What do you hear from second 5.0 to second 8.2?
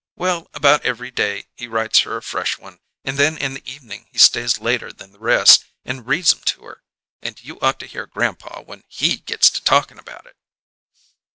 the rest, and reads 'em to her and you ought to hear